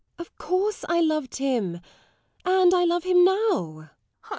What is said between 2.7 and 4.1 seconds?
I love him now.